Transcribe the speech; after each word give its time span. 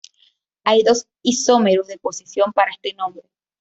Hay 0.63 0.81
dos 0.81 1.05
isómeros 1.21 1.85
de 1.85 1.99
posición 1.99 2.51
para 2.53 2.71
este 2.71 2.95
nombre. 2.95 3.29